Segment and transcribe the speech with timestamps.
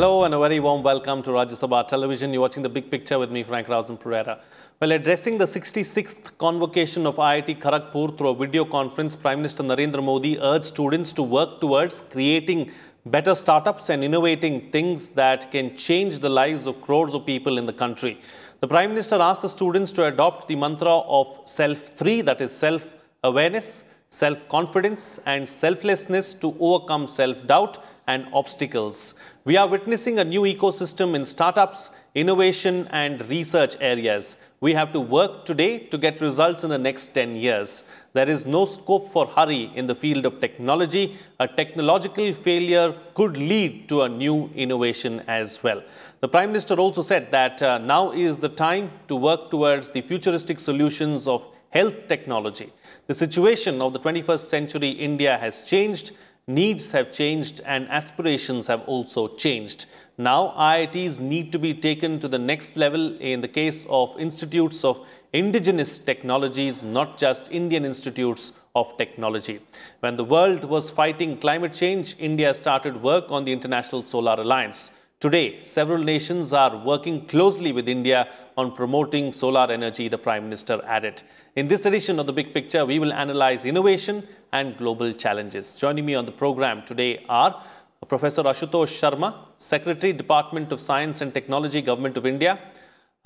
[0.00, 2.32] Hello and a very warm welcome to Rajya Sabha Television.
[2.32, 4.40] You're watching the big picture with me, Frank Rausan Pereira.
[4.80, 10.02] Well, addressing the 66th convocation of IIT Kharagpur through a video conference, Prime Minister Narendra
[10.02, 12.70] Modi urged students to work towards creating
[13.04, 17.66] better startups and innovating things that can change the lives of crores of people in
[17.66, 18.18] the country.
[18.60, 23.84] The Prime Minister asked the students to adopt the mantra of self-3, that is self-awareness,
[24.08, 29.14] self-confidence and selflessness to overcome self-doubt and obstacles.
[29.44, 34.36] We are witnessing a new ecosystem in startups, innovation and research areas.
[34.60, 37.84] We have to work today to get results in the next 10 years.
[38.12, 41.16] There is no scope for hurry in the field of technology.
[41.38, 45.82] A technological failure could lead to a new innovation as well.
[46.20, 50.02] The Prime Minister also said that uh, now is the time to work towards the
[50.02, 52.72] futuristic solutions of health technology.
[53.06, 56.12] The situation of the 21st century India has changed
[56.46, 59.86] needs have changed and aspirations have also changed.
[60.18, 64.84] Now IITs need to be taken to the next level in the case of institutes
[64.84, 69.60] of indigenous technologies, not just Indian institutes of technology.
[70.00, 74.92] When the world was fighting climate change, India started work on the International Solar Alliance.
[75.20, 80.80] Today, several nations are working closely with India on promoting solar energy, the Prime Minister
[80.86, 81.22] added.
[81.56, 85.74] In this edition of The Big Picture, we will analyze innovation and global challenges.
[85.74, 87.62] Joining me on the program today are
[88.08, 92.58] Professor Ashutosh Sharma, Secretary, Department of Science and Technology, Government of India,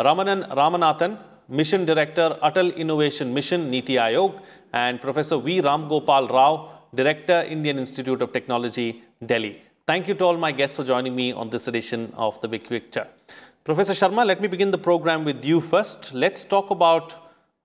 [0.00, 4.40] Ramanan Ramanathan, Mission Director, Atal Innovation Mission, Niti Aayog,
[4.72, 5.62] and Professor V.
[5.62, 9.62] Ramgopal Rao, Director, Indian Institute of Technology, Delhi.
[9.86, 12.68] Thank you to all my guests for joining me on this edition of The Big
[12.68, 13.06] Picture.
[13.64, 16.12] Professor Sharma, let me begin the program with you first.
[16.12, 17.23] Let's talk about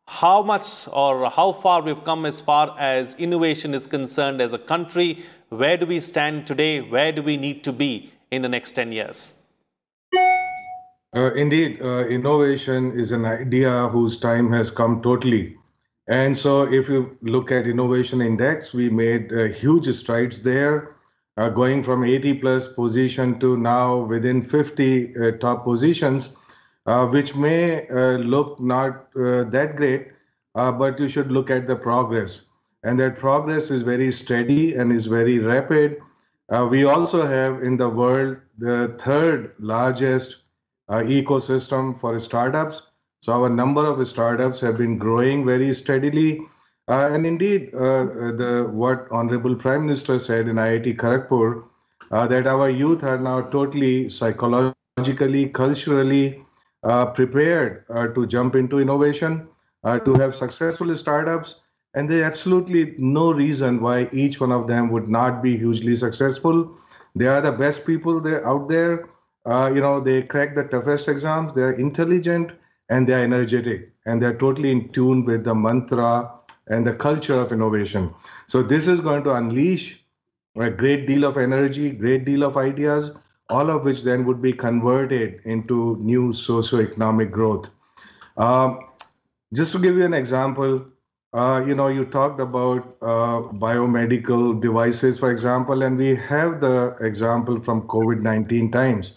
[0.09, 4.57] how much or how far we've come as far as innovation is concerned as a
[4.57, 5.23] country.
[5.49, 6.81] Where do we stand today?
[6.81, 9.33] Where do we need to be in the next 10 years?
[11.15, 15.55] Uh, indeed, uh, innovation is an idea whose time has come totally.
[16.07, 20.95] And so if you look at innovation index, we made uh, huge strides there
[21.37, 26.35] uh, going from 80 plus position to now within 50 uh, top positions,
[27.07, 30.07] which may uh, look not uh, that great,
[30.55, 32.43] uh, but you should look at the progress.
[32.83, 35.97] And that progress is very steady and is very rapid.
[36.69, 40.37] we also have in the world the third largest
[40.89, 42.81] ecosystem for startups.
[43.21, 46.41] So our number of startups have been growing very steadily.
[46.89, 51.63] Uh, and indeed, uh, the what Honorable Prime Minister said in IIT Kharagpur,
[52.11, 56.43] uh, that our youth are now totally psychologically, culturally
[56.81, 59.45] Uh, prepared uh, to jump into innovation,
[59.83, 60.19] uh, to hmm.
[60.21, 61.55] have successful startups,
[61.93, 66.73] and there's absolutely no reason why each one of them would not be hugely successful.
[67.15, 69.09] They are the best people there out there.
[69.45, 71.53] Uh, you know, they crack the toughest exams.
[71.53, 72.53] They're intelligent
[72.87, 76.31] and they're energetic, and they're totally in tune with the mantra
[76.67, 78.13] and the culture of innovation.
[78.47, 80.01] So this is going to unleash
[80.55, 83.11] a great deal of energy, great deal of ideas,
[83.49, 87.69] all of which then would be converted into new socio-economic growth.
[88.37, 88.79] Um,
[89.53, 90.85] just to give you an example,
[91.33, 96.95] uh, you know, you talked about uh, biomedical devices, for example, and we have the
[97.01, 99.13] example from COVID-19 times.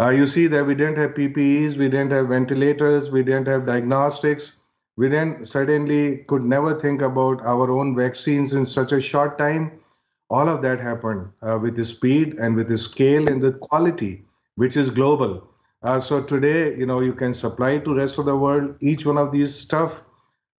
[0.00, 3.66] Uh, you see that we didn't have PPEs, we didn't have ventilators, we didn't have
[3.66, 4.54] diagnostics,
[4.96, 9.72] we then suddenly could never think about our own vaccines in such a short time.
[10.32, 14.24] All of that happened uh, with the speed and with the scale and the quality,
[14.54, 15.46] which is global.
[15.82, 19.18] Uh, so today, you know, you can supply to rest of the world each one
[19.18, 20.00] of these stuff.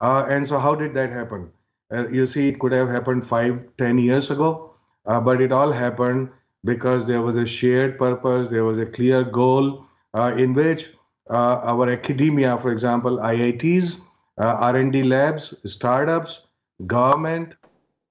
[0.03, 1.51] Uh, and so how did that happen?
[1.91, 4.75] Uh, you see, it could have happened five, ten years ago,
[5.07, 6.29] uh, but it all happened
[6.65, 10.91] because there was a shared purpose, there was a clear goal uh, in which
[11.31, 13.99] our academia, for example, IITs,
[14.37, 16.43] R&D labs, startups,
[16.87, 17.55] government,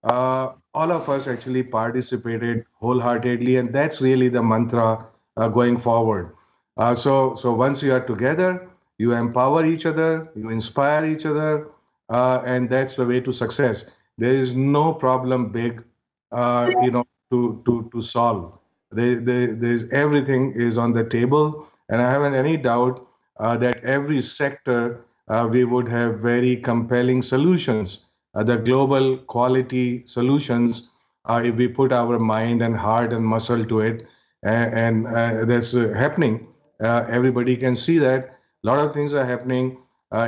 [0.03, 5.05] uh, all of us actually participated wholeheartedly, and that's really the mantra
[5.37, 6.35] uh, going forward.
[6.77, 8.67] Uh, so, so once you are together,
[8.97, 11.67] you empower each other, you inspire each other,
[12.09, 13.85] uh, and that's the way to success.
[14.17, 15.83] There is no problem big,
[16.31, 18.57] uh, you know, to to to solve.
[18.91, 23.07] There, there, there's everything is on the table, and I haven't any doubt
[23.39, 28.05] that every sector uh, we would have very compelling solutions.
[28.33, 30.89] Uh, the global quality solutions,
[31.25, 34.07] uh, if we put our mind and heart and muscle to it,
[34.43, 36.47] and, and that's happening.
[36.81, 38.39] everybody can see that.
[38.63, 39.77] A lot of things are happening.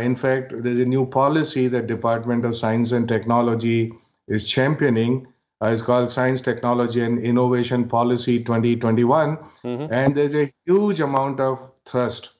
[0.01, 3.91] in fact, there's a new policy that Department of Science and Technology
[4.27, 5.27] is championing,
[5.63, 9.38] Uh, it's called Science, Technology, and Innovation Policy 2021.
[9.63, 9.94] Mm-hmm.
[9.94, 12.31] And there's a huge amount of thrust,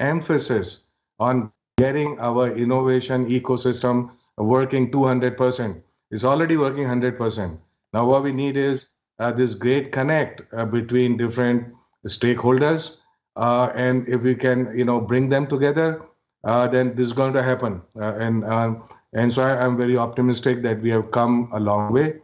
[0.00, 0.90] emphasis
[1.20, 5.80] on getting our innovation ecosystem working 200%.
[6.10, 7.58] It's already working 100%.
[7.92, 8.86] Now, what we need is
[9.18, 11.72] uh, this great connect uh, between different
[12.06, 12.96] stakeholders.
[13.36, 16.02] Uh, and if we can, you know, bring them together,
[16.44, 17.80] uh, then this is going to happen.
[17.96, 18.84] Uh, and um,
[19.14, 22.16] and so I, am very optimistic that we have come a long way.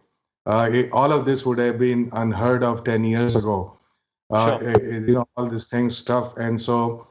[0.46, 3.78] Uh, it, all of this would have been unheard of 10 years ago.
[4.32, 4.70] Sure.
[4.70, 6.36] It, you know, all these things, stuff.
[6.38, 7.06] And so,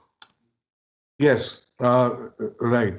[1.20, 2.96] yes, right.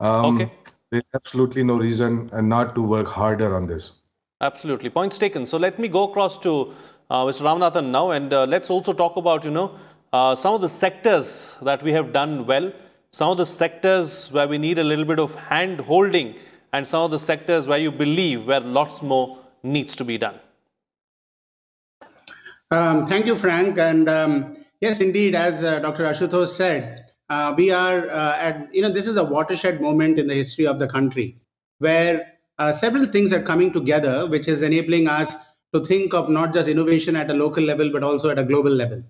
[0.00, 0.52] Um, okay.
[0.94, 3.94] There's absolutely no reason and not to work harder on this.
[4.40, 4.90] Absolutely.
[4.90, 5.44] Points taken.
[5.44, 6.72] So let me go across to
[7.10, 7.42] uh, Mr.
[7.42, 9.76] Ramanathan now and uh, let's also talk about, you know,
[10.12, 12.72] uh, some of the sectors that we have done well,
[13.10, 16.36] some of the sectors where we need a little bit of hand holding
[16.72, 20.38] and some of the sectors where you believe where lots more needs to be done.
[22.70, 23.78] Um, thank you, Frank.
[23.78, 26.04] And um, yes, indeed, as uh, Dr.
[26.04, 30.26] Ashutosh said, uh, we are uh, at, you know, this is a watershed moment in
[30.26, 31.36] the history of the country
[31.78, 35.34] where uh, several things are coming together, which is enabling us
[35.72, 38.70] to think of not just innovation at a local level, but also at a global
[38.70, 39.02] level.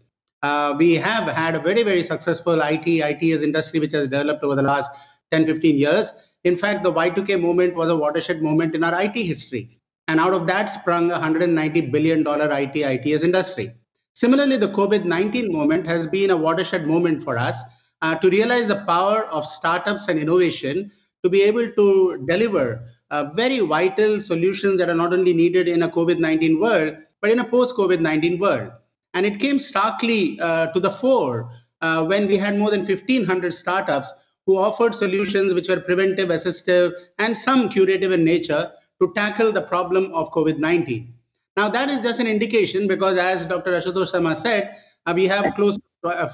[0.43, 4.55] Uh, we have had a very, very successful IT, ITS industry, which has developed over
[4.55, 4.90] the last
[5.32, 6.12] 10, 15 years.
[6.44, 9.78] In fact, the Y2K moment was a watershed moment in our IT history.
[10.08, 13.72] And out of that sprung a $190 billion IT, ITS industry.
[14.14, 17.64] Similarly, the COVID 19 moment has been a watershed moment for us
[18.05, 20.91] uh, to realize the power of startups and innovation
[21.23, 22.67] to be able to deliver
[23.11, 27.31] uh, very vital solutions that are not only needed in a COVID 19 world, but
[27.31, 28.73] in a post COVID 19 world.
[29.15, 33.55] And it came starkly uh, to the fore uh, when we had more than 1,500
[33.55, 34.12] startups
[34.45, 39.62] who offered solutions which were preventive, assistive, and some curative in nature to tackle the
[39.62, 41.15] problem of COVID 19.
[41.57, 43.73] Now, that is just an indication because, as Dr.
[43.73, 44.77] Ashutosh Sharma said,
[45.07, 45.83] uh, we have close to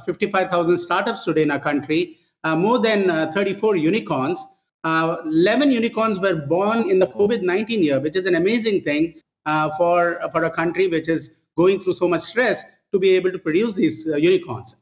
[0.05, 4.44] 55,000 startups today in our country, uh, more than 34 unicorns.
[4.82, 9.14] Uh, 11 unicorns were born in the COVID 19 year, which is an amazing thing
[9.46, 12.62] uh, for, for a country which is going through so much stress
[12.93, 14.76] to be able to produce these uh, unicorns.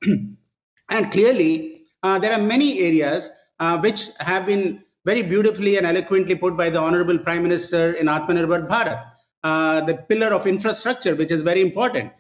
[0.88, 3.31] and clearly, uh, there are many areas
[3.61, 8.06] uh, which have been very beautifully and eloquently put by the Honorable Prime Minister in
[8.06, 9.05] Atmanirbhar Bharat,
[9.44, 12.12] uh, the pillar of infrastructure, which is very important.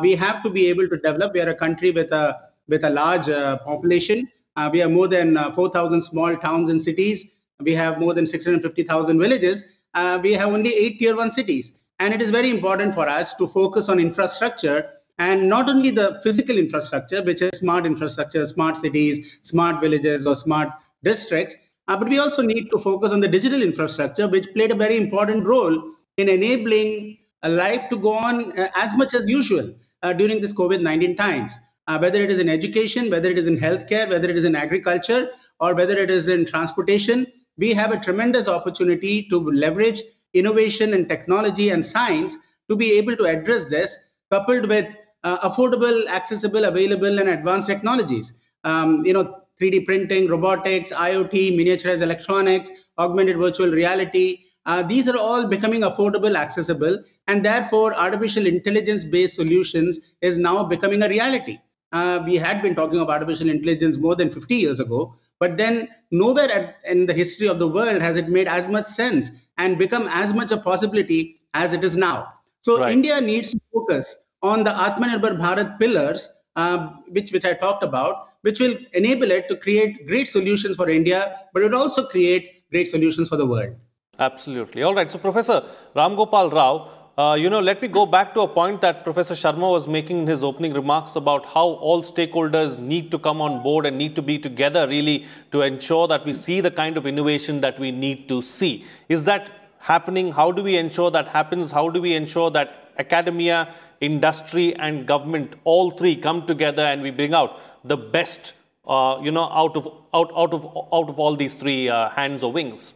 [0.00, 1.32] We have to be able to develop.
[1.34, 2.38] We are a country with a
[2.68, 3.26] with a large
[3.64, 7.36] population uh, we have more than uh, 4,000 small towns and cities.
[7.60, 9.64] We have more than 650,000 villages.
[9.94, 11.72] Uh, we have only eight tier one cities.
[11.98, 16.20] And it is very important for us to focus on infrastructure and not only the
[16.22, 20.70] physical infrastructure, which is smart infrastructure, smart cities, smart villages, or smart
[21.04, 21.54] districts,
[21.88, 24.96] uh, but we also need to focus on the digital infrastructure, which played a very
[24.96, 27.18] important role in enabling
[27.48, 31.58] life to go on uh, as much as usual uh, during this COVID 19 times
[31.88, 34.54] uh, whether it is in education, whether it is in healthcare, whether it is in
[34.54, 35.30] agriculture,
[35.60, 37.26] or whether it is in transportation,
[37.58, 40.02] we have a tremendous opportunity to leverage
[40.34, 42.36] innovation and technology and science
[42.68, 43.96] to be able to address this,
[44.30, 44.86] coupled with
[45.24, 48.32] uh, affordable, accessible, available, and advanced technologies.
[48.64, 54.44] Um, you know, 3D printing, robotics, IoT, miniaturized electronics, augmented virtual reality.
[54.64, 61.02] Uh, these are all becoming affordable, accessible, and therefore artificial intelligence-based solutions is now becoming
[61.02, 61.58] a reality
[61.92, 65.88] uh, we had been talking of artificial intelligence more than 50 years ago, but then
[66.10, 69.78] nowhere at, in the history of the world has it made as much sense and
[69.78, 72.28] become as much a possibility as it is now.
[72.62, 72.92] So right.
[72.92, 78.28] India needs to focus on the Atmanirbhar Bharat pillars, uh, which which I talked about,
[78.42, 82.70] which will enable it to create great solutions for India, but it will also create
[82.70, 83.74] great solutions for the world.
[84.18, 84.82] Absolutely.
[84.82, 85.10] All right.
[85.10, 85.64] So Professor
[85.96, 89.34] Ram Gopal Rao, uh, you know, let me go back to a point that Professor
[89.34, 93.62] Sharma was making in his opening remarks about how all stakeholders need to come on
[93.62, 97.06] board and need to be together really to ensure that we see the kind of
[97.06, 98.84] innovation that we need to see.
[99.08, 100.32] Is that happening?
[100.32, 101.70] How do we ensure that happens?
[101.70, 107.10] How do we ensure that academia, industry and government, all three come together and we
[107.10, 108.54] bring out the best,
[108.86, 112.42] uh, you know, out of, out, out, of, out of all these three uh, hands
[112.42, 112.94] or wings?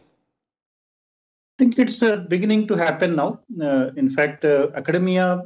[1.57, 3.39] I think it's uh, beginning to happen now.
[3.59, 5.41] Uh, in fact, uh, academia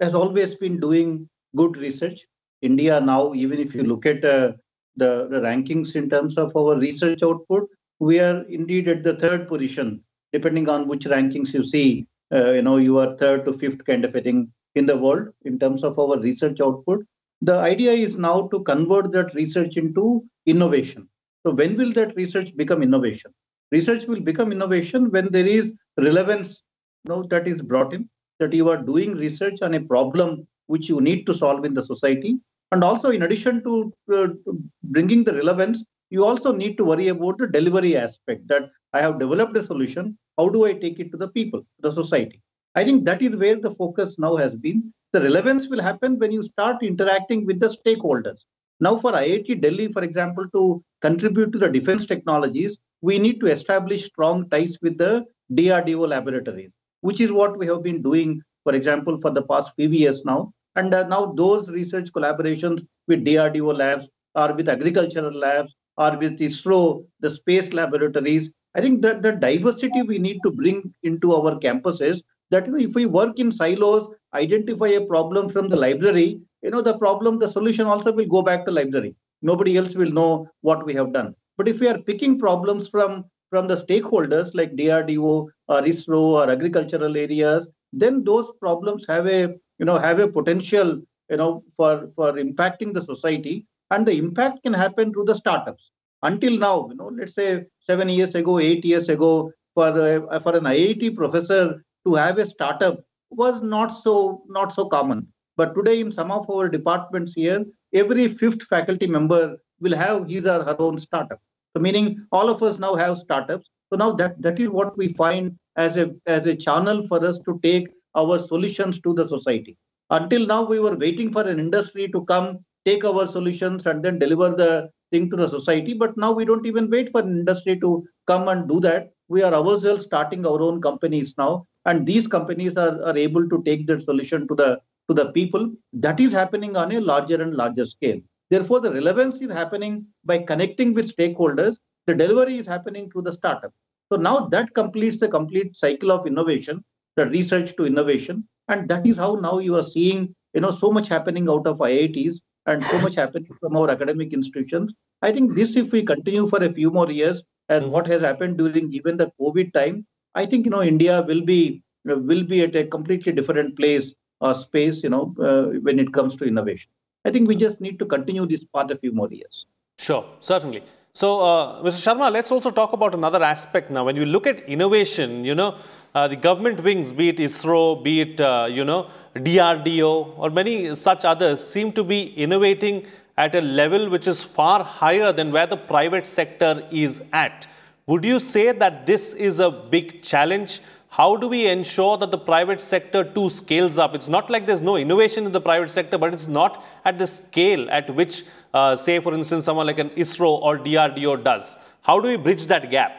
[0.00, 2.26] has always been doing good research.
[2.62, 4.54] India now, even if you look at uh,
[4.96, 7.68] the, the, rankings in terms of our research output,
[8.00, 10.02] we are indeed at the third position,
[10.32, 12.08] depending on which rankings you see.
[12.34, 15.28] Uh, you know, you are third to fifth kind of a thing in the world
[15.44, 17.04] in terms of our research output.
[17.40, 21.08] The idea is now to convert that research into innovation.
[21.46, 23.32] So when will that research become innovation?
[23.72, 26.62] Research will become innovation when there is relevance
[27.04, 30.88] you know, that is brought in, that you are doing research on a problem which
[30.88, 32.36] you need to solve in the society.
[32.70, 37.08] And also, in addition to, uh, to bringing the relevance, you also need to worry
[37.08, 40.16] about the delivery aspect that I have developed a solution.
[40.38, 42.40] How do I take it to the people, the society?
[42.74, 44.92] I think that is where the focus now has been.
[45.12, 48.44] The relevance will happen when you start interacting with the stakeholders.
[48.80, 53.46] Now, for IIT Delhi, for example, to contribute to the defense technologies, we need to
[53.46, 56.70] establish strong ties with the DRDO laboratories,
[57.02, 60.52] which is what we have been doing, for example, for the past few years now.
[60.76, 66.38] And uh, now those research collaborations with DRDO labs or with agricultural labs or with
[66.38, 71.58] ISRO, the space laboratories, I think that the diversity we need to bring into our
[71.58, 76.80] campuses that if we work in silos, identify a problem from the library, you know,
[76.82, 79.14] the problem, the solution also will go back to library.
[79.42, 81.34] Nobody else will know what we have done.
[81.62, 86.50] But if we are picking problems from, from the stakeholders like DRDO or ISRO or
[86.50, 89.42] agricultural areas, then those problems have a,
[89.78, 91.00] you know, have a potential,
[91.30, 93.64] you know, for, for impacting the society.
[93.92, 95.92] And the impact can happen through the startups.
[96.22, 100.56] Until now, you know, let's say seven years ago, eight years ago, for, uh, for
[100.56, 106.00] an IIT professor to have a startup was not so not so common but today
[106.00, 107.64] in some of our departments here
[107.94, 111.40] every fifth faculty member will have his or her own startup
[111.74, 113.68] so meaning all of us now have startups.
[113.90, 117.38] So now that that is what we find as a as a channel for us
[117.46, 119.76] to take our solutions to the society.
[120.10, 124.18] Until now we were waiting for an industry to come take our solutions and then
[124.18, 125.94] deliver the thing to the society.
[125.94, 129.10] But now we don't even wait for an industry to come and do that.
[129.28, 131.66] We are ourselves starting our own companies now.
[131.86, 135.70] And these companies are, are able to take their solution to the to the people.
[135.94, 138.20] That is happening on a larger and larger scale
[138.52, 141.76] therefore the relevance is happening by connecting with stakeholders.
[142.06, 143.72] The delivery is happening through the startup.
[144.10, 146.84] So now that completes the complete cycle of innovation
[147.16, 148.44] the research to innovation.
[148.68, 151.78] And that is how now you are seeing you know so much happening out of
[151.78, 154.94] iits and so much happening from our academic institutions.
[155.20, 158.58] I think this if we continue for a few more years as what has happened
[158.58, 162.74] during even the covid time I think you know India will be will be at
[162.76, 166.90] a completely different place or space, you know, uh, when it comes to innovation.
[167.24, 169.66] I think we just need to continue this path a few more years.
[169.98, 170.82] Sure, certainly.
[171.12, 172.00] So, uh, Mr.
[172.04, 174.04] Sharma, let's also talk about another aspect now.
[174.04, 175.76] When you look at innovation, you know,
[176.14, 180.94] uh, the government wings, be it ISRO, be it, uh, you know, DRDO, or many
[180.94, 185.66] such others, seem to be innovating at a level which is far higher than where
[185.66, 187.66] the private sector is at.
[188.06, 190.80] Would you say that this is a big challenge?
[191.16, 194.14] How do we ensure that the private sector too scales up?
[194.14, 197.26] It's not like there's no innovation in the private sector, but it's not at the
[197.26, 201.76] scale at which, uh, say, for instance, someone like an ISRO or DRDO does.
[202.00, 203.12] How do we bridge that gap?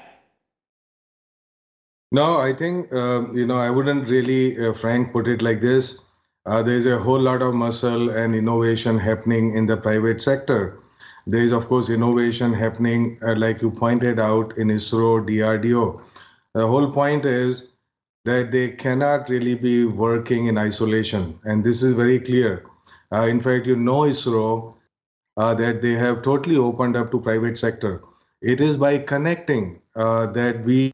[2.12, 6.00] No, I think, uh, you know, I wouldn't really, uh, Frank, put it like this.
[6.48, 10.80] Uh, there's a whole lot of muscle and innovation happening in the private sector.
[11.28, 16.02] There is, of course, innovation happening, uh, like you pointed out, in ISRO, DRDO.
[16.56, 17.70] The whole point is
[18.26, 21.40] that they cannot really be working in isolation.
[21.44, 22.66] And this is very clear.
[23.12, 24.74] Uh, in fact, you know ISRO
[25.38, 28.02] uh, that they have totally opened up to private sector.
[28.42, 30.92] It is by connecting uh, that we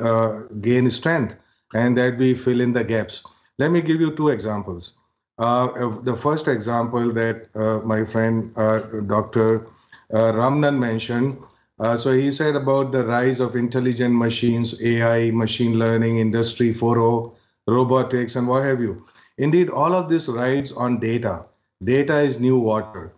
[0.00, 1.36] uh, gain strength
[1.74, 3.22] and that we fill in the gaps.
[3.58, 4.94] Let me give you two examples.
[5.38, 9.66] Uh, the first example that uh, my friend Dr.
[10.12, 11.38] Ramanan mentioned.
[11.96, 17.34] So he said about the rise of intelligent machines, AI, machine learning, industry 4.0,
[17.66, 19.06] robotics, and what have you.
[19.38, 21.44] Indeed, all of this rides on data.
[21.82, 23.12] Data is new water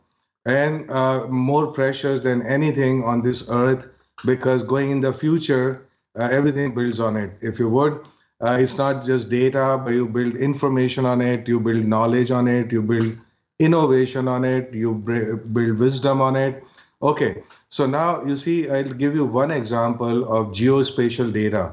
[0.45, 3.89] and uh, more precious than anything on this earth
[4.25, 5.87] because going in the future,
[6.19, 7.33] uh, everything builds on it.
[7.41, 8.07] If you would,
[8.45, 12.49] uh, it's not just data, but you build information on it, you build knowledge on
[12.49, 13.17] it, you build
[13.59, 16.65] innovation on it, you build wisdom on it.
[17.03, 21.73] Okay, so now you see, I'll give you one example of geospatial data.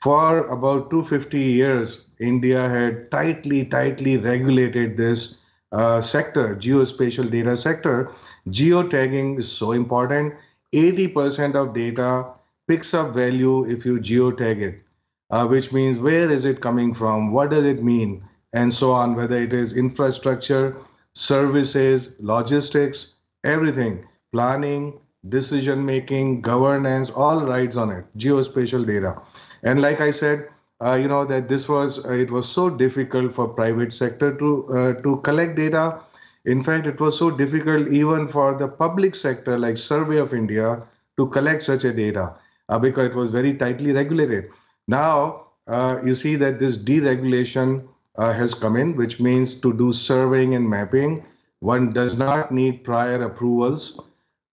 [0.00, 5.36] For about 250 years, India had tightly, tightly regulated this
[5.72, 8.12] uh, sector, geospatial data sector.
[8.48, 10.34] Geotagging is so important.
[10.72, 12.26] 80% of data
[12.68, 14.82] picks up value if you geotag it
[15.30, 19.14] uh, which means where is it coming from, what does it mean, and so on,
[19.14, 20.76] whether it is infrastructure,
[21.14, 29.20] services, logistics, everything, planning, decision making, governance, all rides on it, geospatial data.
[29.62, 30.48] And like I said,
[30.84, 34.50] uh, you know that this was uh, it was so difficult for private sector to
[34.68, 36.00] uh, to collect data.
[36.44, 40.82] In fact, it was so difficult even for the public sector like Survey of India
[41.16, 42.32] to collect such a data
[42.68, 44.50] uh, because it was very tightly regulated.
[44.86, 49.92] Now, uh, you see that this deregulation uh, has come in, which means to do
[49.92, 51.24] surveying and mapping,
[51.60, 54.00] one does not need prior approvals.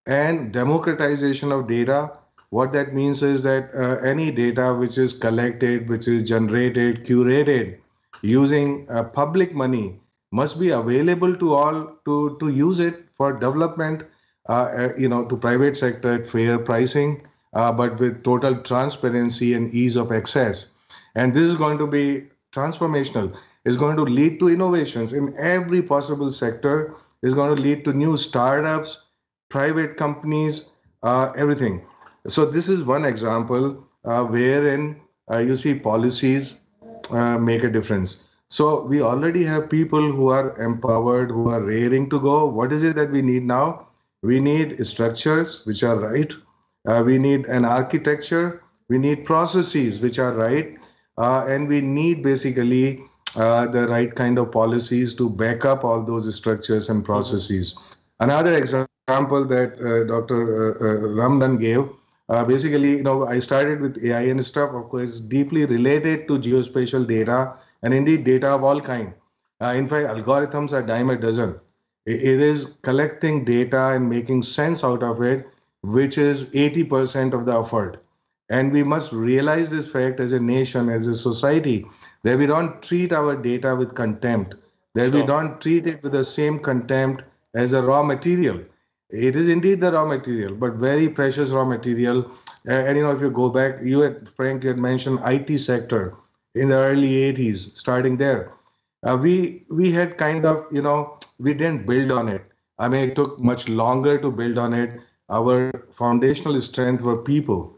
[0.05, 2.11] And democratization of data,
[2.49, 7.77] what that means is that uh, any data which is collected, which is generated, curated
[8.21, 9.99] using uh, public money
[10.31, 14.03] must be available to all to, to use it for development,
[14.49, 19.53] uh, uh, you know, to private sector at fair pricing, uh, but with total transparency
[19.53, 20.67] and ease of access.
[21.15, 23.35] And this is going to be transformational.
[23.63, 26.95] It's going to lead to innovations in every possible sector.
[27.23, 28.99] It's going to lead to new startups,
[29.55, 30.65] private companies,
[31.03, 31.81] uh, everything.
[32.27, 33.65] So this is one example
[34.03, 34.99] uh, wherein
[35.31, 36.59] uh, you see policies
[37.09, 38.17] uh, make a difference.
[38.49, 42.45] So we already have people who are empowered, who are raring to go.
[42.47, 43.87] What is it that we need now?
[44.23, 46.33] We need structures which are right.
[46.85, 48.61] Uh, we need an architecture.
[48.89, 50.75] We need processes which are right.
[51.17, 53.01] And we need basically
[53.37, 57.77] uh, the right kind of policies to back up all those structures and processes.
[58.19, 60.39] Another example that uh, Dr.
[60.41, 61.87] Uh, uh, Ramdan gave,
[62.29, 66.39] uh, basically, you know, I started with AI and stuff, of course, deeply related to
[66.39, 69.13] geospatial data and indeed data of all kind.
[69.61, 71.55] in fact, algorithms are dime a dozen.
[72.07, 75.47] It is collecting data and making sense out of it,
[75.81, 78.03] which is 80% of the effort.
[78.49, 81.85] And we must realize this fact as a nation, as a society,
[82.23, 84.55] that we don't treat our data with contempt,
[84.95, 88.59] that we don't treat it with the same contempt as a raw material.
[89.09, 92.29] It is indeed the raw material, but very precious raw material.
[92.67, 95.57] Uh, and you know, if you go back, you had Frank, you had mentioned IT
[95.59, 96.15] sector
[96.55, 98.51] in the early 80s, starting there.
[99.03, 102.43] Uh, we we had kind of you know we didn't build on it.
[102.79, 104.99] I mean, it took much longer to build on it.
[105.29, 107.77] Our foundational strength were people,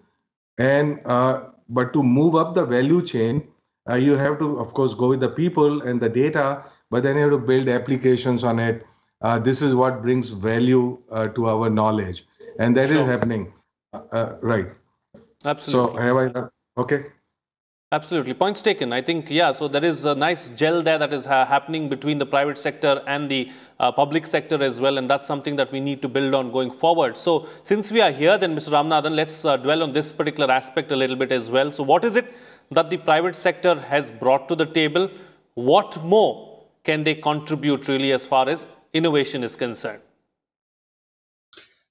[0.57, 3.47] and uh, but to move up the value chain,
[3.89, 7.15] uh, you have to of course go with the people and the data, but then
[7.17, 8.86] you have to build applications on it.
[9.21, 12.25] Uh, this is what brings value uh, to our knowledge,
[12.59, 13.05] and that is Sure.
[13.05, 13.51] happening.
[13.93, 14.67] Uh, right.
[15.45, 15.95] Absolutely.
[15.95, 16.81] So have I?
[16.81, 17.05] Okay.
[17.93, 18.33] Absolutely.
[18.33, 18.91] Points taken.
[18.91, 22.17] I think, yeah, so there is a nice gel there that is ha- happening between
[22.17, 23.49] the private sector and the
[23.79, 24.97] uh, public sector as well.
[24.97, 27.15] And that's something that we need to build on going forward.
[27.15, 28.71] So, since we are here, then, Mr.
[28.73, 31.71] Ramanathan, let's uh, dwell on this particular aspect a little bit as well.
[31.71, 32.33] So, what is it
[32.71, 35.09] that the private sector has brought to the table?
[35.53, 40.01] What more can they contribute really as far as innovation is concerned?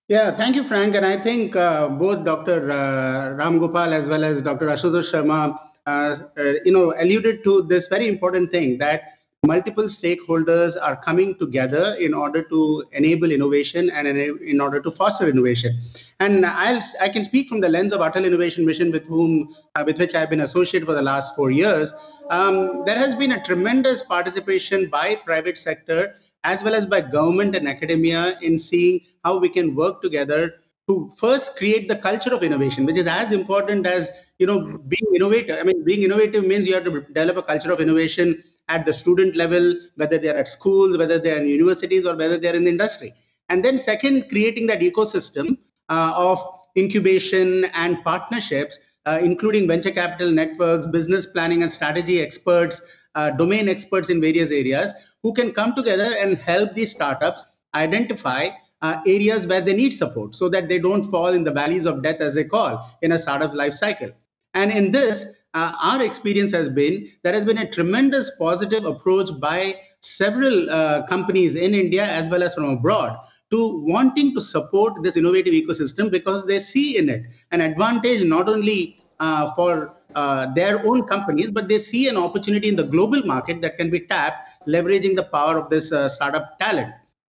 [0.08, 0.94] Yeah, thank you, Frank.
[0.94, 2.70] And I think uh, both Dr.
[2.70, 4.66] Uh, Ram Gopal as well as Dr.
[4.66, 10.76] Ashutosh Sharma, uh, uh, you know, alluded to this very important thing that multiple stakeholders
[10.80, 15.78] are coming together in order to enable innovation and in order to foster innovation.
[16.20, 19.82] And I'll I can speak from the lens of Atal Innovation Mission, with whom uh,
[19.86, 21.92] with which I've been associated for the last four years.
[22.30, 26.14] Um, there has been a tremendous participation by private sector
[26.52, 30.54] as well as by government and academia in seeing how we can work together
[30.88, 34.58] to first create the culture of innovation, which is as important as you know
[34.92, 35.58] being innovative.
[35.58, 38.92] I mean, being innovative means you have to develop a culture of innovation at the
[38.92, 42.70] student level, whether they're at schools, whether they're in universities, or whether they're in the
[42.70, 43.12] industry.
[43.48, 46.38] And then second, creating that ecosystem uh, of
[46.76, 52.80] incubation and partnerships, uh, including venture capital networks, business planning and strategy experts,
[53.16, 58.48] uh, domain experts in various areas who can come together and help these startups identify
[58.82, 62.02] uh, areas where they need support so that they don't fall in the valleys of
[62.02, 64.10] death, as they call, in a startup's life cycle.
[64.54, 69.30] And in this, uh, our experience has been there has been a tremendous positive approach
[69.40, 73.16] by several uh, companies in India as well as from abroad
[73.50, 78.50] to wanting to support this innovative ecosystem because they see in it an advantage not
[78.50, 83.22] only uh, for uh, their own companies, but they see an opportunity in the global
[83.24, 86.92] market that can be tapped, leveraging the power of this uh, startup talent.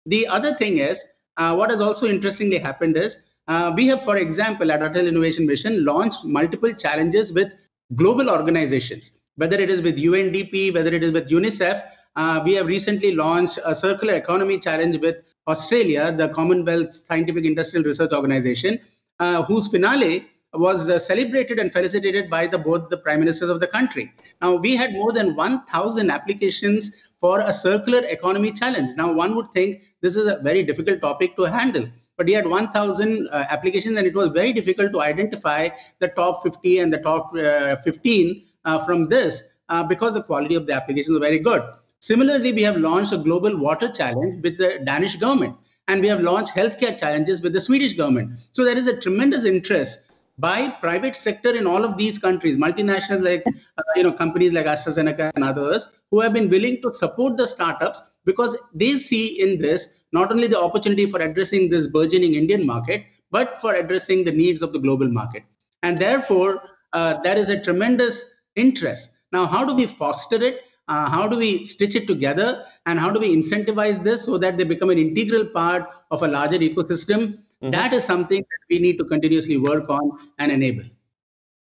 [0.05, 1.05] The other thing is,
[1.39, 3.17] uh, what has also interestingly happened is,
[3.49, 7.53] uh, we have, for example, at Atal Innovation Mission, launched multiple challenges with
[7.95, 11.83] global organizations, whether it is with UNDP, whether it is with UNICEF.
[12.17, 15.17] Uh, we have recently launched a circular economy challenge with
[15.49, 18.79] Australia, the Commonwealth Scientific Industrial Research Organization,
[19.21, 23.61] uh, whose finale was uh, celebrated and felicitated by the both the prime ministers of
[23.61, 24.13] the country.
[24.41, 28.97] Now we had more than 1,000 applications for a circular economy challenge.
[28.97, 32.47] Now one would think this is a very difficult topic to handle, but we had
[32.47, 36.99] 1,000 uh, applications and it was very difficult to identify the top 50 and the
[36.99, 41.39] top uh, 15 uh, from this uh, because the quality of the applications was very
[41.39, 41.63] good.
[41.99, 45.57] Similarly, we have launched a global water challenge with the Danish government,
[45.89, 48.39] and we have launched healthcare challenges with the Swedish government.
[48.53, 50.01] So there is a tremendous interest
[50.39, 54.67] by private sector in all of these countries, multinationals like uh, you know companies like
[54.67, 59.59] AstraZeneca and others, who have been willing to support the startups because they see in
[59.59, 64.33] this not only the opportunity for addressing this burgeoning Indian market, but for addressing the
[64.33, 65.43] needs of the global market.
[65.83, 68.25] And therefore, uh, there is a tremendous
[68.57, 69.11] interest.
[69.33, 70.63] Now, how do we foster it?
[70.89, 72.65] Uh, how do we stitch it together?
[72.87, 76.29] And how do we incentivize this so that they become an integral part of a
[76.29, 77.39] larger ecosystem?
[77.63, 77.71] Mm-hmm.
[77.71, 80.85] That is something that we need to continuously work on and enable.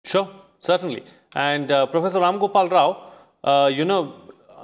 [0.05, 1.05] Sure, certainly.
[1.35, 3.13] And uh, Professor Ram Gopal Rao,
[3.45, 4.15] uh, you know,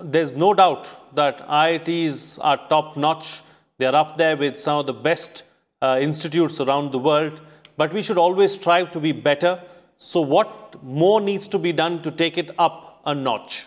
[0.02, 3.42] there's no doubt that IITs are top notch.
[3.78, 5.42] They're up there with some of the best
[5.82, 7.40] uh, institutes around the world,
[7.76, 9.62] but we should always strive to be better.
[9.98, 13.66] So, what more needs to be done to take it up a notch?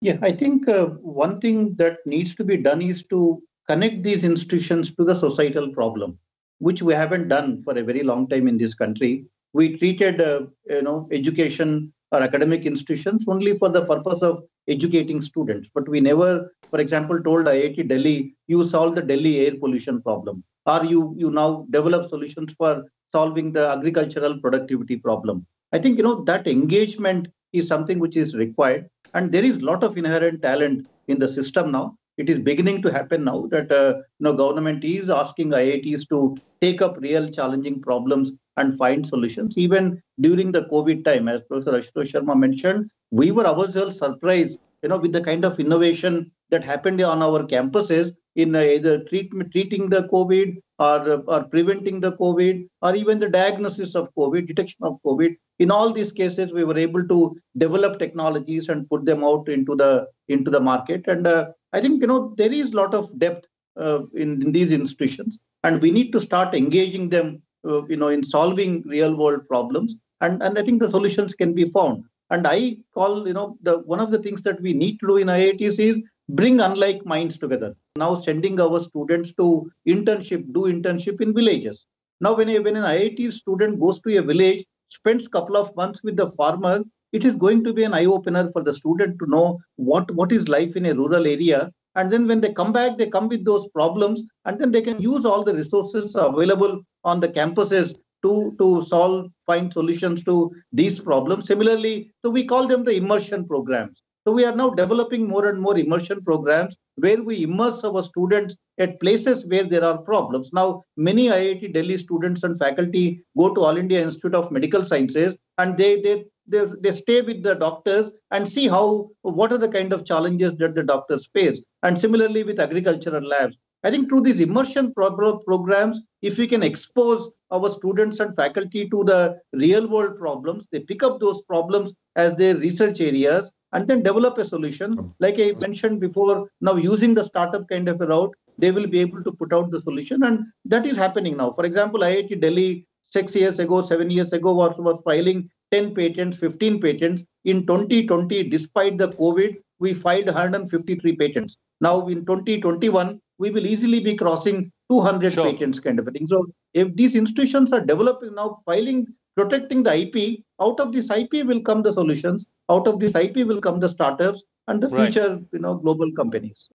[0.00, 4.24] Yeah, I think uh, one thing that needs to be done is to connect these
[4.24, 6.18] institutions to the societal problem,
[6.58, 9.24] which we haven't done for a very long time in this country.
[9.52, 15.20] We treated, uh, you know, education or academic institutions only for the purpose of educating
[15.22, 15.70] students.
[15.74, 20.44] But we never, for example, told IIT Delhi, you solve the Delhi air pollution problem,
[20.66, 25.46] or you you now develop solutions for solving the agricultural productivity problem.
[25.72, 29.64] I think you know that engagement is something which is required, and there is a
[29.64, 33.70] lot of inherent talent in the system now it is beginning to happen now that
[33.72, 39.06] uh, you know government is asking IITs to take up real challenging problems and find
[39.06, 39.56] solutions.
[39.58, 44.88] Even during the COVID time, as Professor Ashutosh Sharma mentioned, we were ourselves surprised, you
[44.88, 49.52] know, with the kind of innovation that happened on our campuses in uh, either treatment,
[49.52, 54.82] treating the COVID or, or preventing the COVID or even the diagnosis of COVID, detection
[54.82, 55.36] of COVID.
[55.60, 59.76] In all these cases, we were able to develop technologies and put them out into
[59.76, 61.06] the into the market.
[61.06, 64.52] And uh, I think you know there is a lot of depth uh, in, in
[64.52, 69.14] these institutions, and we need to start engaging them, uh, you know, in solving real
[69.14, 69.96] world problems.
[70.20, 72.04] And and I think the solutions can be found.
[72.30, 75.16] And I call you know the one of the things that we need to do
[75.16, 77.74] in IITs is bring unlike minds together.
[77.96, 81.86] Now sending our students to internship, do internship in villages.
[82.20, 86.02] Now when, a, when an IIT student goes to a village, spends couple of months
[86.02, 86.82] with the farmer,
[87.14, 90.32] it is going to be an eye opener for the student to know what, what
[90.32, 91.70] is life in a rural area.
[91.94, 95.00] And then when they come back, they come with those problems, and then they can
[95.00, 100.98] use all the resources available on the campuses to, to solve, find solutions to these
[100.98, 101.46] problems.
[101.46, 104.02] Similarly, so we call them the immersion programs.
[104.26, 108.56] So we are now developing more and more immersion programs where we immerse our students
[108.78, 110.50] at places where there are problems.
[110.52, 115.36] Now, many IIT Delhi students and faculty go to All India Institute of Medical Sciences
[115.58, 119.68] and they, they, they, they stay with the doctors and see how, what are the
[119.68, 121.60] kind of challenges that the doctors face.
[121.82, 123.56] And similarly with agricultural labs.
[123.82, 128.88] I think through these immersion pro- programs, if we can expose our students and faculty
[128.88, 133.86] to the real world problems, they pick up those problems as their research areas and
[133.86, 134.94] then develop a solution.
[134.94, 135.08] Hmm.
[135.20, 139.00] Like I mentioned before, now using the startup kind of a route, they will be
[139.00, 140.22] able to put out the solution.
[140.22, 141.52] And that is happening now.
[141.52, 146.36] For example, IIT Delhi six years ago, seven years ago was, was filing 10 patents,
[146.36, 147.24] 15 patents.
[147.44, 151.56] In 2020, despite the COVID, we filed 153 patents.
[151.80, 155.50] Now in 2021, we will easily be crossing 200 sure.
[155.50, 156.28] patents kind of a thing.
[156.28, 161.44] So if these institutions are developing now, filing, protecting the IP, out of this IP
[161.44, 165.12] will come the solutions out of this IP will come the startups and the right.
[165.12, 166.68] future, you know, global companies.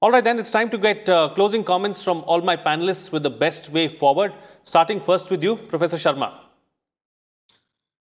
[0.00, 3.22] All right, then it's time to get uh, closing comments from all my panelists with
[3.22, 4.32] the best way forward.
[4.64, 6.45] Starting first with you, Professor Sharma.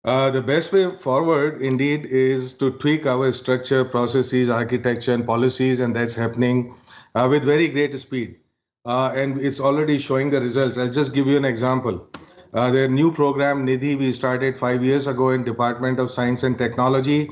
[0.06, 5.82] Uh, the best way forward, indeed, is to tweak our structure, processes, architecture, and policies,
[5.82, 6.74] and that's happening
[7.16, 8.38] uh, with very great speed.
[8.86, 10.78] Uh, and it's already showing the results.
[10.78, 12.08] I'll just give you an example.
[12.54, 16.58] Uh, their new program, Nidhi, we started five years ago in Department of Science and
[16.58, 17.30] Technology.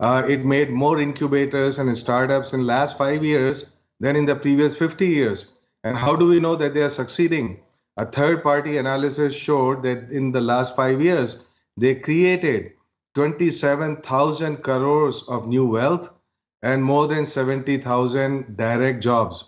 [0.00, 4.76] Uh, it made more incubators and startups in last five years than in the previous
[4.76, 5.46] 50 years.
[5.84, 7.60] And how do we know that they are succeeding?
[7.96, 11.44] A third party analysis showed that in the last five years,
[11.78, 12.72] they created
[13.14, 16.10] 27,000 crores of new wealth
[16.62, 19.44] and more than 70,000 direct jobs.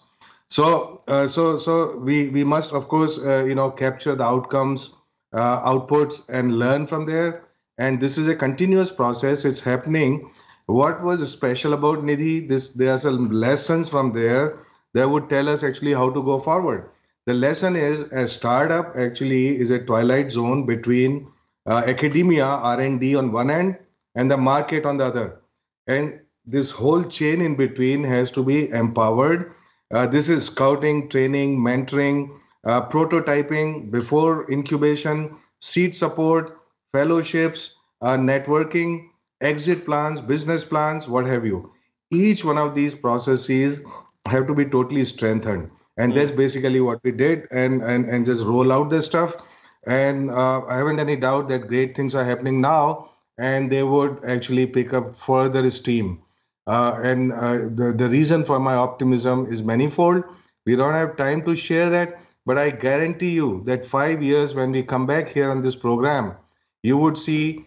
[0.49, 4.95] So, uh, so, so we we must of course uh, you know capture the outcomes
[5.33, 7.45] uh, outputs and learn from there.
[7.79, 9.45] And this is a continuous process.
[9.45, 10.31] It's happening.
[10.67, 12.49] What was special about Nidhi?
[12.49, 14.59] This there are some lessons from there
[14.95, 16.91] that would tell us actually how to go forward.
[17.27, 21.29] The lesson is a startup actually is a twilight zone between
[21.71, 23.79] uh, academia R&D on one end
[24.17, 25.41] and the market on the other.
[25.87, 29.53] And this whole chain in between has to be empowered.
[29.95, 32.29] Uh, this is scouting, training, mentoring,
[32.67, 36.59] uh, prototyping before incubation, seed support,
[36.93, 39.09] fellowships, uh, networking,
[39.41, 41.73] exit plans, business plans, what have you.
[42.11, 43.81] Each one of these processes
[44.27, 45.71] have to be totally strengthened.
[45.97, 49.37] And that's basically what we did and, and, and just roll out this stuff.
[49.87, 54.21] And uh, I haven't any doubt that great things are happening now and they would
[54.27, 56.21] actually pick up further steam.
[56.67, 60.23] Uh, and uh, the, the reason for my optimism is manifold.
[60.67, 64.71] We don't have time to share that, but I guarantee you that five years when
[64.71, 66.35] we come back here on this program,
[66.83, 67.65] you would see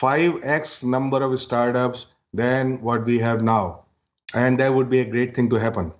[0.00, 3.84] 5x number of startups than what we have now.
[4.34, 5.92] And that would be a great thing to happen.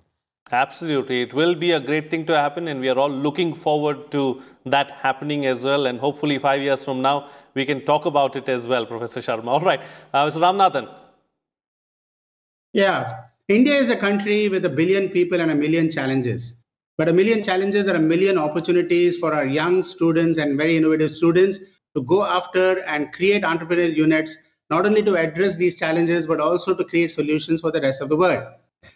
[0.51, 1.21] Absolutely.
[1.23, 4.41] It will be a great thing to happen, and we are all looking forward to
[4.65, 5.87] that happening as well.
[5.87, 9.47] And hopefully, five years from now, we can talk about it as well, Professor Sharma.
[9.47, 9.81] All right.
[10.13, 10.39] Uh, Mr.
[10.41, 10.93] Ramanathan.
[12.73, 13.21] Yeah.
[13.47, 16.55] India is a country with a billion people and a million challenges.
[16.97, 21.11] But a million challenges are a million opportunities for our young students and very innovative
[21.11, 21.59] students
[21.95, 24.37] to go after and create entrepreneurial units,
[24.69, 28.09] not only to address these challenges, but also to create solutions for the rest of
[28.09, 28.43] the world.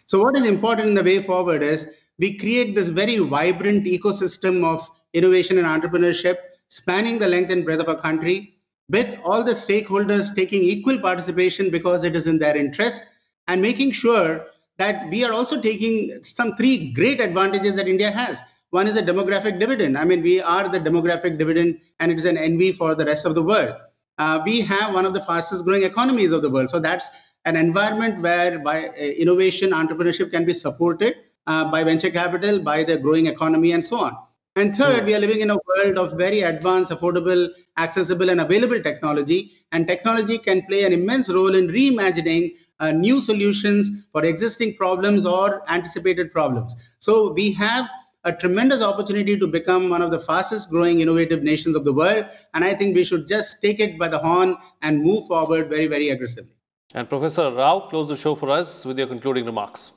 [0.06, 1.86] So, what is important in the way forward is
[2.18, 6.36] we create this very vibrant ecosystem of innovation and entrepreneurship
[6.68, 8.54] spanning the length and breadth of our country,
[8.90, 13.04] with all the stakeholders taking equal participation because it is in their interest,
[13.46, 14.46] and making sure
[14.78, 18.40] that we are also taking some three great advantages that India has.
[18.70, 19.96] One is a demographic dividend.
[19.96, 23.24] I mean, we are the demographic dividend, and it is an envy for the rest
[23.24, 23.74] of the world.
[24.18, 26.68] Uh, we have one of the fastest growing economies of the world.
[26.68, 27.08] So that's
[27.44, 31.14] an environment where by uh, innovation, entrepreneurship can be supported
[31.46, 34.16] uh, by venture capital, by the growing economy, and so on.
[34.56, 38.82] And third, we are living in a world of very advanced, affordable, accessible, and available
[38.82, 39.52] technology.
[39.70, 45.24] And technology can play an immense role in reimagining uh, new solutions for existing problems
[45.24, 46.74] or anticipated problems.
[46.98, 47.88] So we have
[48.24, 52.26] a tremendous opportunity to become one of the fastest growing innovative nations of the world.
[52.52, 55.86] And I think we should just take it by the horn and move forward very,
[55.86, 56.57] very aggressively.
[56.94, 59.92] And Professor Rao, close the show for us with your concluding remarks.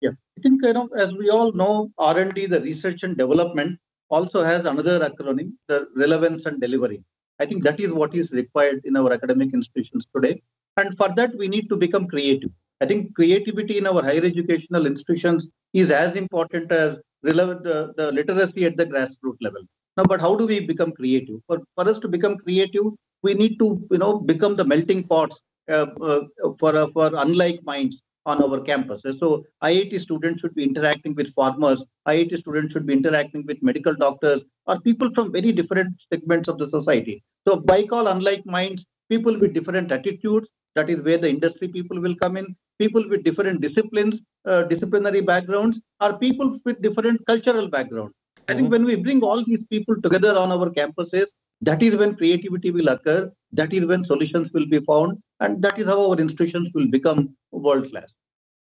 [0.00, 3.78] Yeah, I think you know, as we all know, R&D, the research and development,
[4.08, 7.04] also has another acronym, the relevance and delivery.
[7.40, 10.42] I think that is what is required in our academic institutions today.
[10.78, 12.50] And for that, we need to become creative.
[12.80, 18.10] I think creativity in our higher educational institutions is as important as relevant, uh, the
[18.12, 19.62] literacy at the grassroots level.
[19.98, 21.40] Now, but how do we become creative?
[21.46, 22.86] For, for us to become creative,
[23.22, 28.42] we need to, you know, become the melting pots for, uh, for unlike minds on
[28.42, 29.02] our campus.
[29.18, 31.82] So IIT students should be interacting with farmers.
[32.08, 36.58] IIT students should be interacting with medical doctors or people from very different segments of
[36.58, 37.22] the society.
[37.46, 42.00] So by call unlike minds, people with different attitudes, that is where the industry people
[42.00, 42.54] will come in.
[42.78, 48.14] People with different disciplines, uh, disciplinary backgrounds, or people with different cultural backgrounds.
[48.48, 51.26] I think when we bring all these people together on our campuses,
[51.60, 53.30] that is when creativity will occur.
[53.52, 55.22] That is when solutions will be found.
[55.40, 58.10] And that is how our institutions will become world class.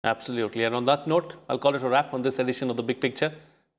[0.05, 0.65] Absolutely.
[0.65, 3.01] And on that note, I'll call it a wrap on this edition of The Big
[3.01, 3.33] Picture.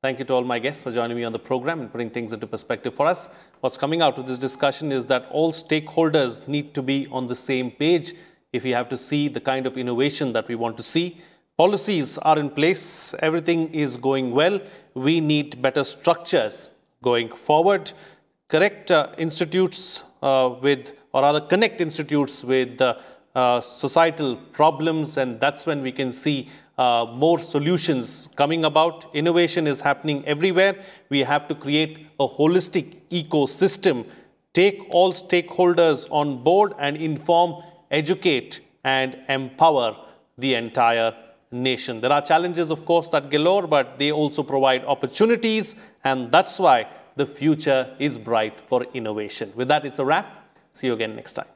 [0.04, 2.34] Thank you to all my guests for joining me on the program and putting things
[2.34, 3.30] into perspective for us.
[3.60, 7.36] What's coming out of this discussion is that all stakeholders need to be on the
[7.36, 8.14] same page
[8.52, 11.22] if we have to see the kind of innovation that we want to see.
[11.58, 14.60] Policies are in place, everything is going well.
[14.96, 16.72] We need better structures
[17.04, 17.92] going forward.
[18.48, 22.96] Correct uh, institutes with, or rather, connect institutes with uh,
[23.36, 29.14] uh, societal problems, and that's when we can see uh, more solutions coming about.
[29.16, 30.76] Innovation is happening everywhere.
[31.10, 34.08] We have to create a holistic ecosystem,
[34.54, 39.96] take all stakeholders on board, and inform, educate, and empower
[40.38, 41.16] the entire
[41.52, 42.02] nation.
[42.02, 46.88] There are challenges, of course, that galore, but they also provide opportunities, and that's why
[47.16, 49.52] the future is bright for innovation.
[49.56, 50.58] With that, it's a wrap.
[50.72, 51.48] See you again next time.